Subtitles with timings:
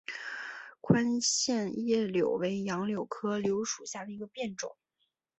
[0.81, 4.75] 宽线叶柳为杨柳科柳属下的一个变种。